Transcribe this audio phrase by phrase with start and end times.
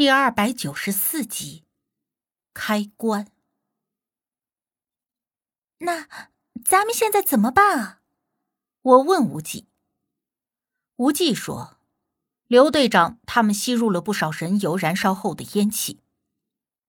[0.00, 1.66] 第二百九十四集，
[2.54, 3.26] 开关。
[5.80, 6.08] 那
[6.64, 8.00] 咱们现在怎么办啊？
[8.80, 9.68] 我问无忌。
[10.96, 11.76] 无忌说
[12.48, 16.00] ：“刘队长他们吸入了不少神油燃烧后的烟气，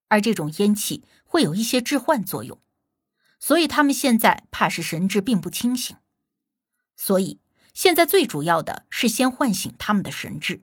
[0.08, 2.62] 而这种烟气会有一些致幻作用，
[3.38, 5.94] 所以他们现在怕是神志并不清醒。
[6.96, 7.42] 所以
[7.74, 10.62] 现在最主要的是先唤醒他们的神智。”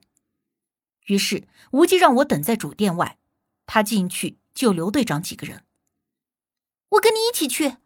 [1.06, 3.18] 于是，无忌让我等在主殿外，
[3.66, 5.64] 他进去救刘队长几个人。
[6.90, 7.76] 我跟你一起去。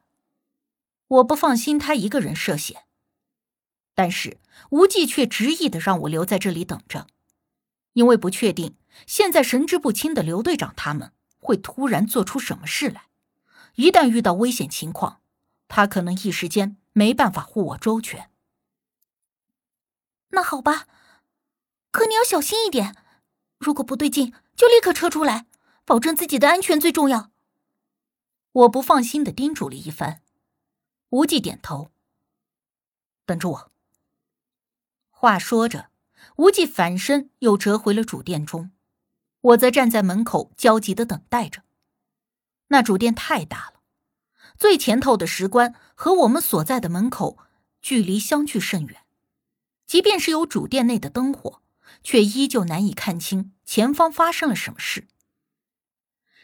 [1.07, 2.87] 我不放心他一个人涉险，
[3.95, 4.39] 但是
[4.71, 7.07] 无忌却执意的让我留在这里等着，
[7.93, 13.09] 因为不确定现在神志不清的刘队长他们会突然做出什么事来。
[13.77, 15.21] 一旦遇到危险情况，
[15.69, 18.31] 他可能一时间没办法护我周全。
[20.31, 20.87] 那好吧，
[21.91, 22.97] 可你要小心一点。
[23.59, 25.47] 如果不对劲，就立刻撤出来，
[25.85, 27.31] 保证自己的安全最重要。
[28.53, 30.21] 我不放心的叮嘱了一番，
[31.11, 31.91] 无忌点头。
[33.27, 33.73] 等着我。
[35.11, 35.91] 话说着，
[36.37, 38.71] 无忌反身又折回了主殿中，
[39.41, 41.63] 我则站在门口焦急的等待着。
[42.69, 43.81] 那主殿太大了，
[44.59, 47.39] 最前头的石棺和我们所在的门口
[47.81, 49.05] 距离相距甚远，
[49.87, 51.63] 即便是有主殿内的灯火。
[52.03, 55.07] 却依旧难以看清前方发生了什么事。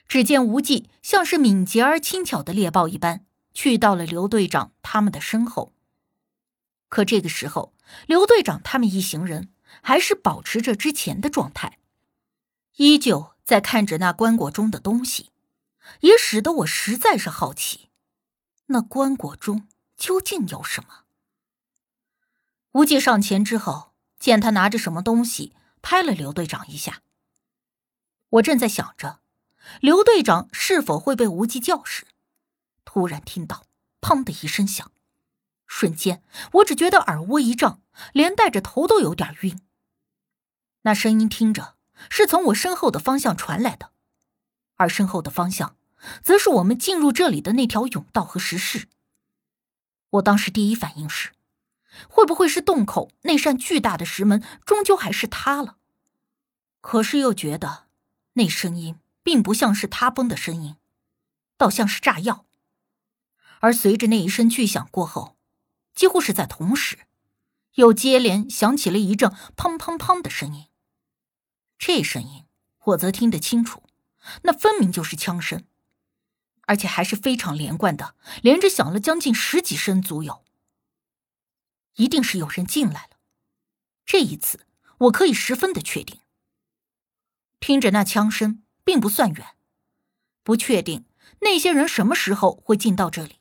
[0.08, 3.24] 只见无忌像是敏捷而轻巧的猎豹一般，
[3.54, 5.72] 去到了刘队长他们的身后。
[6.88, 7.72] 可这个时候，
[8.06, 9.52] 刘队长他们一行人
[9.82, 11.78] 还是保持着之前的状态，
[12.76, 15.30] 依旧在看着那棺椁中的东西，
[16.00, 17.90] 也使得我实在是好奇，
[18.66, 21.04] 那棺椁中究竟有什么。
[22.72, 23.89] 无忌上前之后。
[24.20, 27.02] 见他拿着什么东西，拍了刘队长一下。
[28.28, 29.20] 我正在想着，
[29.80, 32.06] 刘队长是否会被无忌叫时，
[32.84, 33.64] 突然听到
[34.00, 34.92] “砰”的一声响，
[35.66, 36.22] 瞬间
[36.52, 37.80] 我只觉得耳窝一胀，
[38.12, 39.58] 连带着头都有点晕。
[40.82, 41.76] 那声音听着
[42.08, 43.90] 是从我身后的方向传来的，
[44.76, 45.76] 而身后的方向，
[46.22, 48.88] 则是我们进入这里的那条甬道和石室。
[50.10, 51.32] 我当时第一反应是。
[52.08, 55.76] 会不会是洞口那扇巨大的石门终究还是塌了？
[56.80, 57.86] 可是又觉得
[58.34, 60.76] 那声音并不像是塌崩的声音，
[61.56, 62.46] 倒像是炸药。
[63.60, 65.36] 而随着那一声巨响过后，
[65.94, 67.00] 几乎是在同时，
[67.74, 70.68] 又接连响起了一阵砰砰砰的声音。
[71.78, 72.44] 这声音
[72.84, 73.82] 我则听得清楚，
[74.42, 75.64] 那分明就是枪声，
[76.62, 80.42] 而且还是非常连贯的，连着响了将近十几声足有。
[82.00, 83.18] 一定是有人进来了，
[84.06, 84.66] 这一次
[84.96, 86.20] 我可以十分的确定。
[87.60, 89.46] 听着那枪声，并不算远，
[90.42, 91.04] 不确定
[91.42, 93.40] 那些人什么时候会进到这里。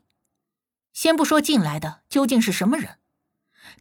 [0.91, 2.99] 先不说进来的究竟是什么人，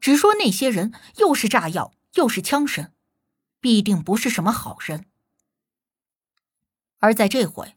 [0.01, 2.93] 只说那些人又是炸药又是枪声，
[3.61, 5.07] 必定不是什么好人。
[6.99, 7.77] 而在这回，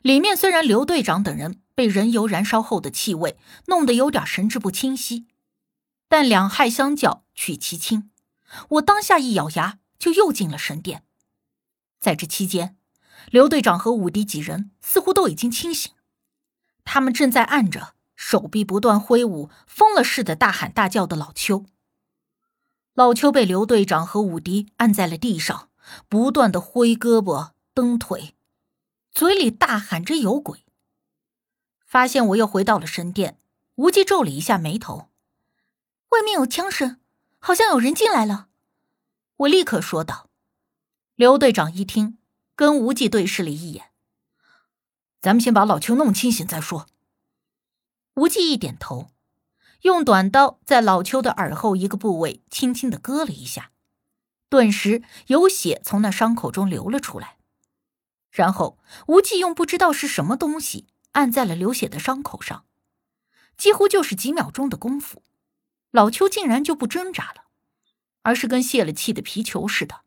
[0.00, 3.36] 里面虽然刘队长等人被人油燃烧后的气味
[3.66, 5.26] 弄得有点神志不清晰。
[6.08, 8.10] 但两害相较取其轻，
[8.70, 11.04] 我当下一咬牙就又进了神殿。
[12.00, 12.76] 在这期间，
[13.30, 15.92] 刘队长和武迪几人似乎都已经清醒，
[16.84, 21.66] 他们正在按着手臂不断挥舞、疯了似的大喊大叫的老邱。
[22.94, 25.68] 老邱被刘队长和武迪按在了地上，
[26.08, 28.34] 不断的挥胳膊蹬腿，
[29.12, 30.64] 嘴里大喊着有鬼。
[31.84, 33.38] 发现我又回到了神殿，
[33.76, 35.07] 无忌皱了一下眉头。
[36.10, 37.00] 外面有枪声，
[37.38, 38.48] 好像有人进来了。
[39.36, 40.30] 我立刻说道。
[41.14, 42.18] 刘队长一听，
[42.54, 43.90] 跟无忌对视了一眼。
[45.20, 46.86] 咱们先把老邱弄清醒再说。
[48.14, 49.10] 无忌一点头，
[49.82, 53.72] 用短刀在老邱的耳后一个部位轻轻的割了一下，
[54.48, 57.36] 顿时有血从那伤口中流了出来。
[58.30, 58.78] 然后
[59.08, 62.64] 无忌用不知道是什么东西按在了流血的伤口上，
[63.56, 65.22] 几乎就是几秒钟的功夫。
[65.90, 67.44] 老邱竟然就不挣扎了，
[68.22, 70.02] 而是跟泄了气的皮球似的，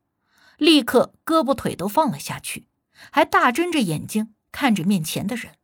[0.58, 2.68] 立刻胳膊腿都放了下去，
[3.12, 5.56] 还大睁着眼睛看着面前的人。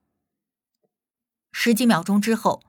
[1.51, 2.63] 十几秒钟之后，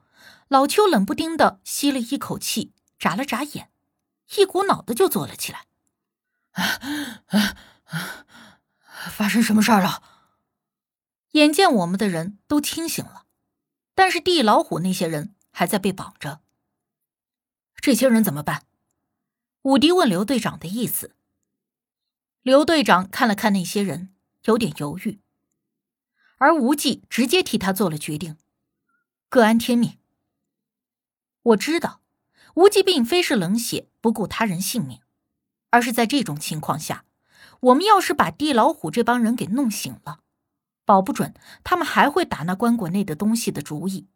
[0.49, 3.71] 老邱冷不丁的吸了一口气，眨了眨眼，
[4.37, 5.67] 一股脑的就坐了起来。
[9.11, 10.03] 发生什么事儿了？
[11.33, 13.27] 眼见我们的人都清醒了，
[13.95, 16.41] 但是地老虎那些人还在被绑着。
[17.81, 18.65] 这些人怎么办？
[19.63, 21.15] 武迪问刘队长的意思。
[22.43, 24.15] 刘队长看了看那些人，
[24.45, 25.21] 有点犹豫，
[26.39, 28.37] 而无忌直接替他做了决定：
[29.29, 29.99] 各安天命。
[31.43, 32.01] 我知道，
[32.55, 35.01] 无忌并非是冷血不顾他人性命，
[35.71, 37.05] 而是在这种情况下，
[37.61, 40.21] 我们要是把地老虎这帮人给弄醒了，
[40.85, 44.09] 保不准他们还会打那棺椁内的东西的主意，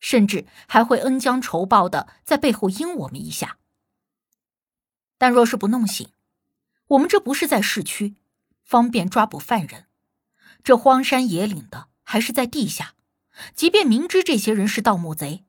[0.00, 3.58] 甚至还会恩将仇报的在背后阴我们一下。
[5.18, 6.08] 但若是不弄醒，
[6.88, 8.16] 我们这不是在市区，
[8.64, 9.86] 方便抓捕犯人，
[10.64, 12.94] 这荒山野岭的还是在地下，
[13.54, 15.44] 即便明知这些人是盗墓贼。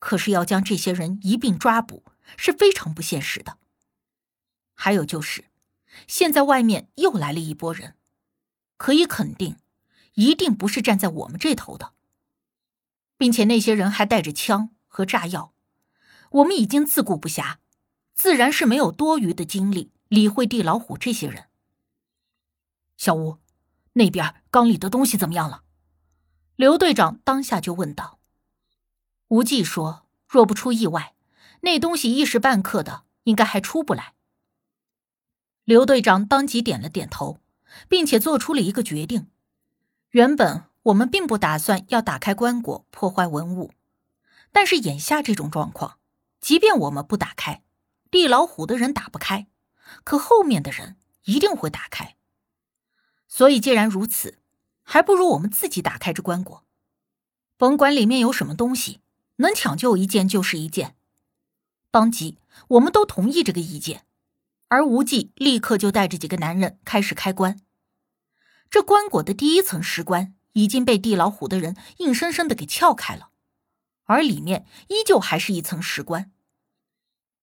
[0.00, 2.04] 可是要将这些人一并抓捕
[2.36, 3.56] 是非常不现实的。
[4.74, 5.46] 还有就是，
[6.06, 7.94] 现在外面又来了一波人，
[8.76, 9.56] 可以肯定，
[10.14, 11.93] 一定不是站在我们这头的，
[13.24, 15.54] 并且那些人还带着枪和炸药，
[16.30, 17.56] 我们已经自顾不暇，
[18.12, 21.46] 自然是没有多余的精力理会地老虎这些人。
[22.98, 23.38] 小吴，
[23.94, 25.62] 那边缸里的东西怎么样了？
[26.56, 28.18] 刘队长当下就问道。
[29.28, 31.14] 无忌说：“若不出意外，
[31.62, 34.12] 那东西一时半刻的应该还出不来。”
[35.64, 37.40] 刘队长当即点了点头，
[37.88, 39.28] 并且做出了一个决定：
[40.10, 43.72] 原本我们并不打算要打开棺椁破坏文物，
[44.52, 45.98] 但是眼下这种状况，
[46.40, 47.62] 即便我们不打开，
[48.10, 49.46] 地老虎的人打不开，
[50.04, 52.16] 可后面的人一定会打开。
[53.26, 54.38] 所以既然如此，
[54.82, 56.60] 还不如我们自己打开这棺椁，
[57.56, 59.00] 甭管里面有什么东西。
[59.38, 60.94] 能抢救一件就是一件，
[61.90, 62.38] 当即
[62.68, 64.06] 我们都同意这个意见，
[64.68, 67.60] 而无忌立刻就带着几个男人开始开棺。
[68.70, 73.28] 这棺椁的第一层石棺已经被地老虎的人硬生生的给撬开了，
[74.04, 76.32] 而里面依旧还是一层石棺。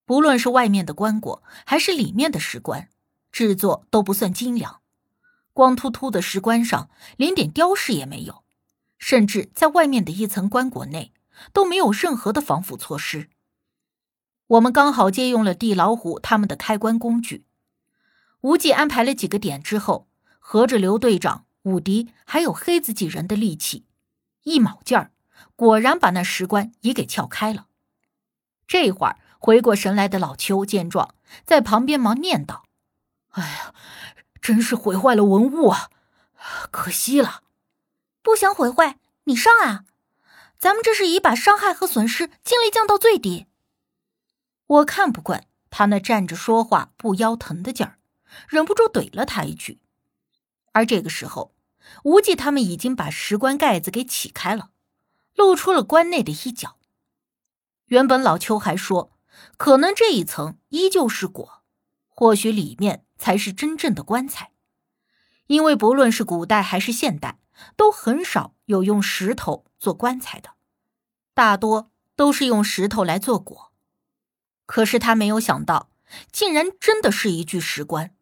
[0.06, 2.90] 不论是外面的棺椁还是里面的石棺，
[3.32, 4.82] 制作都不算精良，
[5.54, 8.44] 光秃秃的石棺上连点雕饰也没有，
[8.98, 11.14] 甚至在外面的一层棺椁内。
[11.54, 13.30] 都没有任何的防腐措施。
[14.46, 17.46] 我们刚好借用了地老虎他们的开关工具，
[18.42, 23.86] 无忌安排了几个点之后，合着刘队长、武迪还有黑子几人的力气，
[24.44, 25.12] 一卯劲儿，
[25.56, 27.68] 果然把那石棺也给撬开了。
[28.68, 31.16] 这会儿回过神来的老邱见状，
[31.46, 32.66] 在旁边忙念道
[33.32, 33.74] ：“哎呀，
[34.42, 35.90] 真是毁坏了文物啊，
[36.72, 37.44] 可惜了。
[38.22, 39.86] 不想毁坏，你上啊！”
[40.58, 43.48] 咱们这是已把伤害和损失尽力降到最低。
[44.68, 47.98] 我看不惯他那站着说话不腰疼的劲儿，
[48.48, 49.80] 忍不住怼了他一句。
[50.72, 51.54] 而这个时候，
[52.04, 54.72] 无忌他们已经把石棺盖子给起开了，
[55.36, 56.78] 露出了棺内的一角。
[57.86, 59.12] 原本老邱还说，
[59.58, 61.60] 可能这一层依旧是椁，
[62.08, 64.52] 或许里面才是真正的棺材，
[65.48, 67.38] 因为不论是古代还是现代。
[67.76, 70.54] 都很少有用石头做棺材的，
[71.36, 73.70] 大多都是用石头来做椁。
[74.66, 75.92] 可是他没有想到，
[76.32, 78.16] 竟然真的是一具石棺，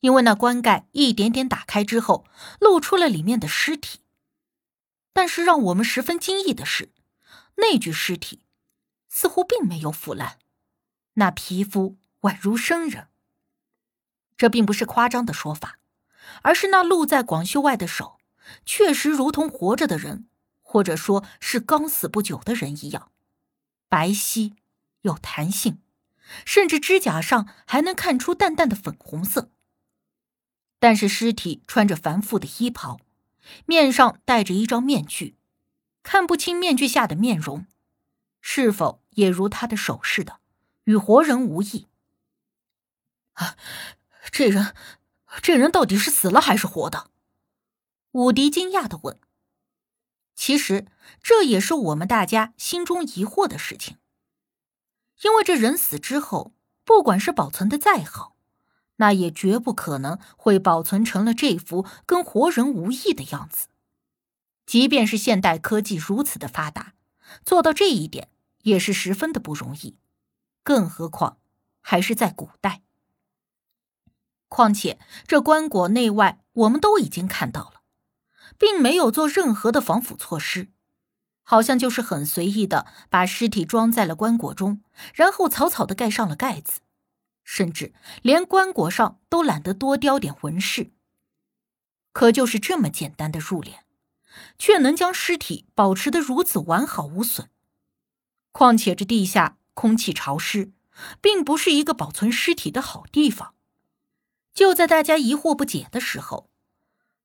[0.00, 2.24] 因为那棺盖一点点打开之后，
[2.60, 4.00] 露出了里面的尸体。
[5.12, 6.92] 但是让我们十分惊异的是，
[7.56, 8.42] 那具尸体
[9.08, 10.38] 似乎并没有腐烂，
[11.14, 13.08] 那皮肤宛如生人。
[14.36, 15.80] 这并不是夸张的说法，
[16.42, 18.18] 而是那露在广袖外的手。
[18.64, 20.28] 确实如同活着的人，
[20.62, 23.10] 或者说是刚死不久的人一样，
[23.88, 24.54] 白皙
[25.02, 25.82] 有弹性，
[26.46, 29.50] 甚至指甲上还能看出淡淡的粉红色。
[30.78, 33.00] 但是尸体穿着繁复的衣袍，
[33.66, 35.36] 面上戴着一张面具，
[36.02, 37.66] 看不清面具下的面容，
[38.40, 40.40] 是否也如他的手似的，
[40.84, 41.88] 与活人无异？
[43.34, 43.56] 啊，
[44.30, 44.74] 这人，
[45.42, 47.10] 这人到底是死了还是活的？
[48.12, 49.20] 武迪惊讶的问
[50.34, 50.86] ：“其实
[51.22, 53.98] 这也是我们大家心中疑惑的事情，
[55.22, 56.54] 因为这人死之后，
[56.84, 58.34] 不管是保存的再好，
[58.98, 63.66] 那也绝不可能会保存成了这副跟活人无异的样子。
[64.64, 66.92] 即便是现代科技如此的发达，
[67.44, 68.28] 做到这一点
[68.62, 69.96] 也是十分的不容易，
[70.62, 71.38] 更何况
[71.80, 72.82] 还是在古代。
[74.48, 77.72] 况且这棺椁内外，我们都已经看到了。”
[78.58, 80.68] 并没有做任何的防腐措施，
[81.44, 84.82] 好像就是很随意的把尸体装在了棺椁中，
[85.14, 86.80] 然后草草的盖上了盖子，
[87.50, 90.90] 甚至连棺椁上都懒得多雕点纹饰。
[92.12, 93.78] 可就是这么简单的入殓，
[94.58, 97.48] 却能将尸体保持得如此完好无损。
[98.52, 100.72] 况且这地下空气潮湿，
[101.22, 103.54] 并不是一个保存尸体的好地方。
[104.52, 106.50] 就在大家疑惑不解的时候。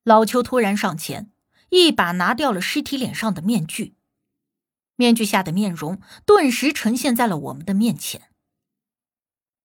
[0.05, 1.31] 老邱突然上前，
[1.69, 3.95] 一把拿掉了尸体脸上的面具，
[4.95, 8.29] 面具下的面容顿时呈现在了我们的面前。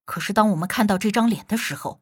[0.09, 2.01] 可是，当我们看到这张脸的时候，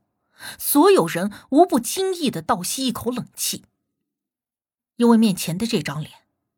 [0.60, 3.64] 所有人无不惊异的倒吸一口冷气，
[4.94, 6.12] 因为面前的这张脸，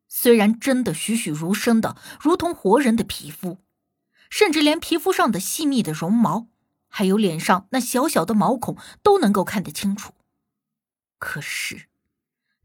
[0.07, 3.57] 虽然真的栩栩如生的，如同活人的皮肤，
[4.29, 6.49] 甚至连皮肤上的细密的绒毛，
[6.87, 10.13] 还有脸上那小小的毛孔都能够看得清楚。
[11.17, 11.89] 可是，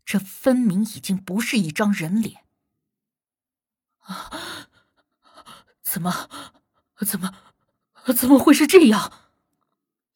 [0.05, 2.45] 这分明已经不是一张人脸
[4.00, 4.69] 啊！
[5.83, 6.29] 怎么，
[6.99, 7.33] 怎么，
[8.12, 9.12] 怎么会是这样？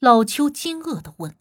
[0.01, 1.35] 老邱惊愕的问。